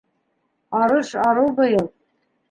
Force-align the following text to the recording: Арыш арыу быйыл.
Арыш 0.79 1.09
арыу 1.27 1.49
быйыл. 1.57 1.87